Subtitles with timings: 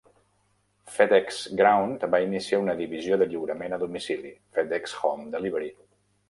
[0.93, 5.71] Fed Ex Ground va iniciar una divisió de lliurament a domicili, Fed Ex Home Delivery.